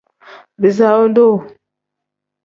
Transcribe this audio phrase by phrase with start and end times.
[0.61, 1.35] Bisaawu duu.